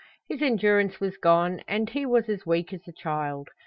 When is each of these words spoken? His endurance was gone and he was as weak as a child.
His 0.27 0.41
endurance 0.41 0.99
was 0.99 1.15
gone 1.17 1.61
and 1.67 1.87
he 1.87 2.07
was 2.07 2.27
as 2.27 2.43
weak 2.43 2.73
as 2.73 2.87
a 2.87 2.91
child. 2.91 3.49